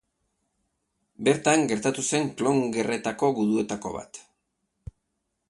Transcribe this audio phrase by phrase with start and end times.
[1.27, 4.21] Bertan gertatu zen Klon Gerretako guduetako bat.